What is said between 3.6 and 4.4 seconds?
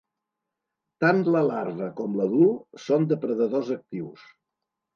actius.